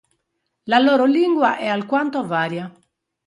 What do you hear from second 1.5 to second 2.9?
è alquanto varia.